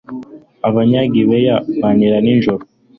abanyagibeya 0.67 1.55
bantera 1.79 2.17
nijoro 2.25 2.63